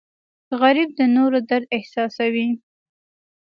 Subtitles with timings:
[0.59, 2.49] غریب د نورو درد احساسوي